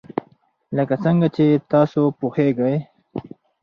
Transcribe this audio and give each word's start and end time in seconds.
لکه 0.77 0.95
څنګه 1.03 1.27
چې 1.35 1.45
تاسو 1.71 2.01
پوهیږئ. 2.19 2.77